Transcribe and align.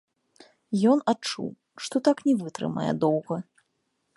Ён 0.93 1.03
адчуў, 1.13 1.51
што 1.87 1.95
так 2.07 2.17
не 2.31 2.35
вытрымае 2.43 2.89
доўга. 3.05 3.37